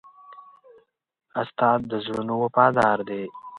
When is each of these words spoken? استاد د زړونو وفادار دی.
استاد 1.41 1.79
د 1.89 1.91
زړونو 2.05 2.33
وفادار 2.43 2.97
دی. 3.09 3.23